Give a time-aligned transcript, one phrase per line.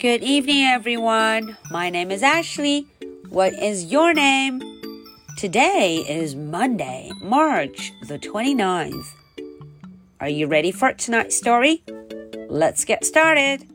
[0.00, 1.58] Good evening, everyone.
[1.70, 2.86] My name is Ashley.
[3.28, 4.62] What is your name?
[5.36, 9.12] Today is Monday, March the 29th.
[10.18, 11.82] Are you ready for tonight's story?
[12.48, 13.68] Let's get started.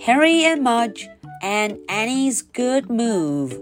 [0.00, 1.06] Henry and Mudge
[1.42, 3.60] and Annie's Good Move.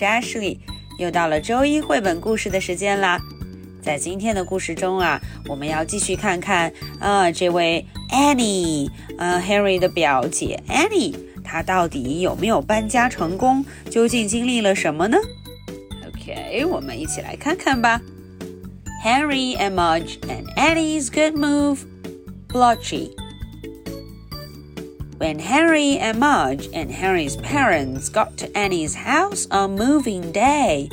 [0.00, 0.64] Ashley。
[0.98, 3.20] 又到了周一绘本故事的时间啦。
[3.82, 13.64] 在今天的故事中啊，我们要继续看看啊，这位 Annie，呃，Harry 的表姐 Annie，她到底有没有搬家成功？
[13.88, 15.18] 究竟经历了什么呢
[16.08, 18.00] ？OK，我们一起来看看吧。
[19.04, 21.80] Harry and Mudge and Annie's good move,
[22.48, 23.10] blotchy.
[25.18, 30.90] When Harry and Mudge and Harry's parents got to Annie's house on moving day,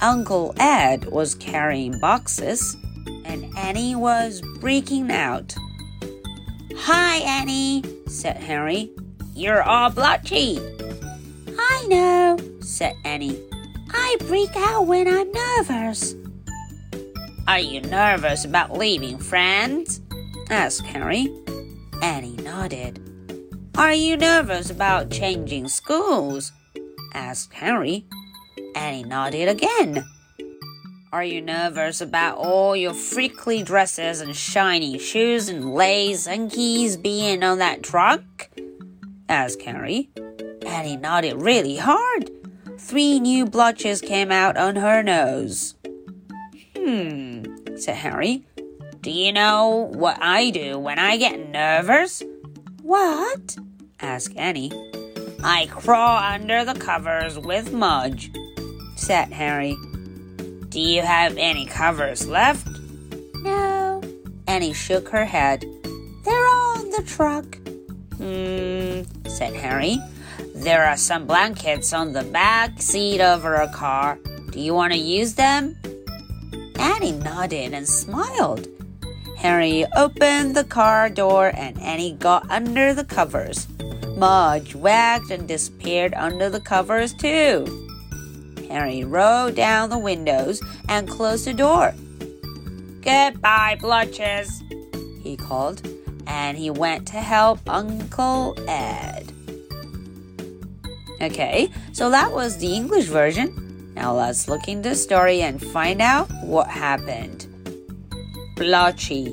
[0.00, 2.74] Uncle Ed was carrying boxes
[3.26, 5.54] and Annie was breaking out.
[6.78, 8.90] Hi, Annie, said Harry.
[9.34, 10.58] You're all blotchy.
[11.58, 13.38] I know, said Annie.
[13.90, 16.14] I break out when I'm nervous.
[17.46, 20.00] Are you nervous about leaving friends?
[20.48, 21.28] asked Harry.
[22.00, 23.07] Annie nodded.
[23.76, 26.52] Are you nervous about changing schools?
[27.14, 28.06] asked Harry.
[28.74, 30.04] Annie nodded again.
[31.12, 36.96] Are you nervous about all your freakly dresses and shiny shoes and lace and keys
[36.96, 38.50] being on that truck?
[39.28, 40.10] asked Harry.
[40.66, 42.30] Annie nodded really hard.
[42.78, 45.74] Three new blotches came out on her nose.
[46.76, 47.44] Hmm,
[47.76, 48.44] said Harry.
[49.00, 52.22] Do you know what I do when I get nervous?
[52.88, 53.58] What?
[54.00, 54.72] asked Annie.
[55.44, 58.30] I crawl under the covers with Mudge,
[58.96, 59.76] said Harry.
[60.70, 62.66] Do you have any covers left?
[63.42, 64.00] No.
[64.46, 65.66] Annie shook her head.
[66.24, 67.58] They're all in the truck.
[68.16, 69.98] Hmm, said Harry.
[70.54, 74.18] There are some blankets on the back seat of our car.
[74.50, 75.76] Do you want to use them?
[76.78, 78.66] Annie nodded and smiled.
[79.38, 83.68] Harry opened the car door and Annie got under the covers.
[84.16, 87.64] Mudge wagged and disappeared under the covers, too.
[88.68, 91.94] Harry rolled down the windows and closed the door.
[93.00, 94.60] Goodbye, Blotches,
[95.22, 95.86] he called,
[96.26, 99.32] and he went to help Uncle Ed.
[101.20, 103.92] Okay, so that was the English version.
[103.94, 107.47] Now let's look into the story and find out what happened
[108.58, 109.32] blotchy.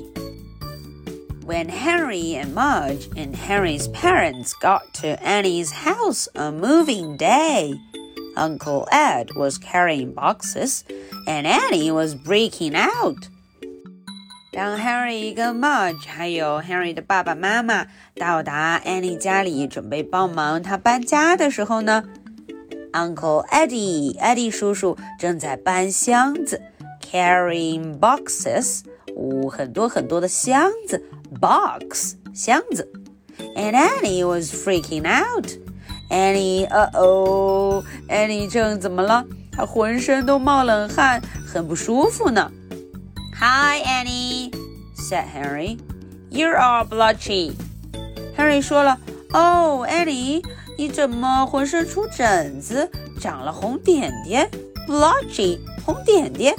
[1.44, 7.74] When Harry and Mudge and Harry's parents got to Annie's house a moving day,
[8.36, 10.84] Uncle Ed was carrying boxes
[11.26, 13.28] and Annie was breaking out.
[14.52, 22.04] 当 Harry 跟 Mudge 还有 Harry 的爸爸妈妈到达 Annie 家里，准备帮忙她搬家的时候呢
[22.92, 26.62] ，Uncle Eddie 叔叔正在搬箱子
[27.00, 28.82] ，carrying boxes。
[29.15, 31.03] 呜、哦，很多很多的箱子
[31.39, 32.91] box 箱子，
[33.55, 35.47] and Annie was freaking out.
[36.09, 39.25] Annie，呃哦，Annie 正怎么了？
[39.51, 42.51] 她浑身都冒冷汗，很不舒服呢。
[43.39, 44.51] Hi, Annie,
[44.95, 45.77] said Harry.
[46.29, 47.53] You're all blotchy.
[48.37, 48.97] Harry 说了，
[49.33, 50.43] 哦，Annie，
[50.77, 52.89] 你怎么浑身出疹子，
[53.19, 54.49] 长了红点点？
[54.87, 56.55] Blotchy，红点点。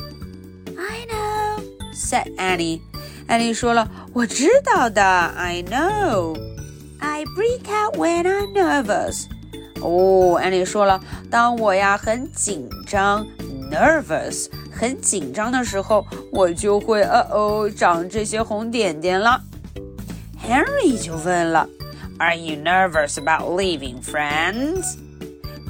[2.07, 2.81] I know, said Annie.
[3.27, 6.37] 安妮说了：“我知道的，I know.
[7.01, 9.25] I break out when I'm nervous.”
[9.81, 13.27] 哦，安妮说了：“当我呀很紧张，
[13.71, 19.41] nervous，很紧张的时候，我就会呃哦长这些红点点了。”
[20.47, 21.69] Henry 就问了：“
[22.19, 24.97] Are you nervous about leaving friends？”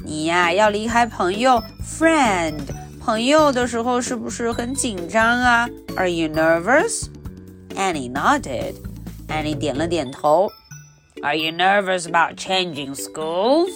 [0.03, 2.59] 你呀要离开朋友，friend，
[3.07, 5.69] 朋友的时候是不是很紧张啊？
[5.95, 8.75] Are you nervous？Annie nodded.
[9.27, 10.51] Annie 点了点头。
[11.21, 13.69] Are you nervous about changing schools?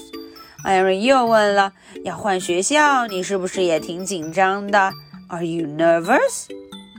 [0.66, 1.74] Aaron 又问了，
[2.04, 4.92] 要换学校，你是不是也挺紧张的？
[5.30, 6.48] Are you nervous?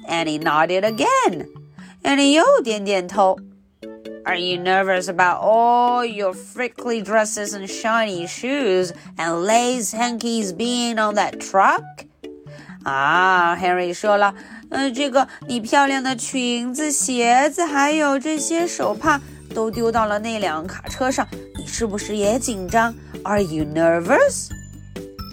[0.09, 1.49] Annie nodded again.
[2.03, 3.37] Annie 又点点头。
[4.25, 11.15] Are you nervous about all your frickly dresses and shiny shoes and lace hankies being on
[11.15, 11.83] that truck?
[12.84, 14.34] 啊，Harry 说了，
[14.70, 19.22] 嗯、呃，这个你漂亮的裙子、鞋子，还有这些手帕，
[19.54, 21.28] 都丢到了那辆卡车上，
[21.58, 22.94] 你是不是也紧张
[23.24, 24.50] ？Are you nervous?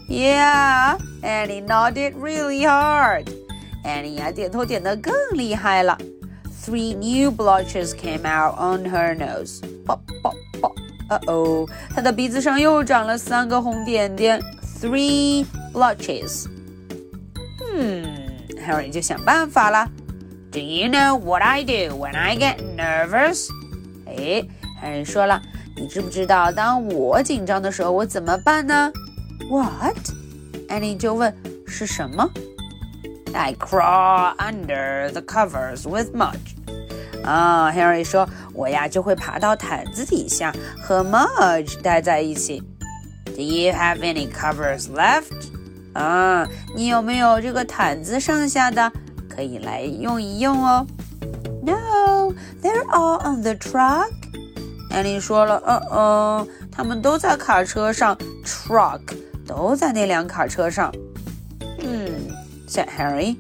[0.09, 3.27] Yeah, Annie nodded really hard.
[3.85, 5.99] Annie 呀，点头点得更厉害了。
[6.65, 9.61] Three new blotches came out on her nose.
[9.87, 10.75] Pop, pop, pop.
[11.09, 14.41] Uh oh，她的鼻子上又长了三个红点点。
[14.81, 16.47] Three blotches.
[17.73, 18.05] Hmm.
[18.05, 18.07] 嗯
[18.67, 19.89] ，Harry 就想办法啦。
[20.51, 23.49] Do you know what I do when I get nervous？
[24.07, 24.45] 哎
[24.83, 25.41] ，Harry 说了，
[25.77, 28.93] 你知不知道当我紧张的时候我怎么办呢
[29.49, 31.35] ？What？Annie 就问
[31.67, 32.29] 是什么
[33.33, 36.57] ？I crawl under the covers with Mudge。
[37.25, 40.53] 啊，Harry 说，我呀就会爬到毯子底下
[40.83, 42.61] 和 Mudge 待在一起。
[43.27, 45.60] Do you have any covers left？
[45.94, 48.92] 啊，你有没有这个毯子上下的，
[49.30, 50.86] 可以来用一用哦？
[51.64, 54.12] No, they're all on the truck.
[54.92, 59.02] 安妮说了，嗯嗯，他们都在卡车上，truck
[59.48, 60.94] 都在那辆卡车上。
[61.80, 62.30] 嗯，
[62.68, 63.38] said Harry.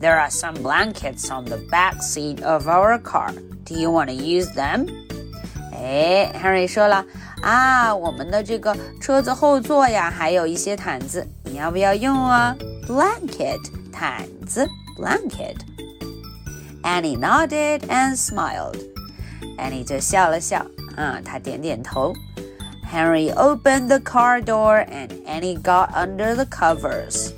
[0.00, 3.32] There are some blankets on the back seat of our car.
[3.64, 4.86] Do you want to use them?
[5.78, 7.04] 哎，Harry 说了
[7.42, 11.26] 啊，我们的这个车子后座呀，还有一些毯子。
[11.44, 12.56] 你要不要用啊？
[12.86, 13.60] Blanket
[13.92, 14.68] 毯子，
[14.98, 18.78] blanket。Annie nodded and smiled.
[19.58, 20.64] Annie 就笑了笑，
[20.96, 22.12] 啊，她点点头。
[22.92, 27.30] Henry opened the car door and Annie got under the covers.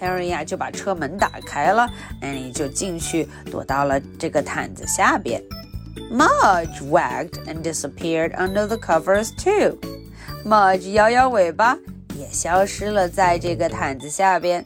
[0.00, 1.88] Henry 呀就把车门打开了，
[2.20, 5.42] Annie 就进去躲到了这个毯子下边。
[6.10, 9.78] Mudge wagged and disappeared under the covers too.
[10.44, 11.78] Mudge 摇摇尾巴。
[12.16, 14.62] 也消失了在这个毯子下边。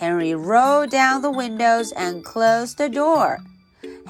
[0.00, 3.36] Henry rolled down the windows and closed the door.